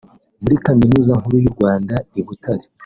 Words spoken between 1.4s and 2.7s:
y’u Rwanda I Butare